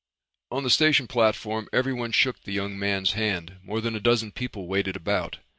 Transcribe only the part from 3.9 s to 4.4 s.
a dozen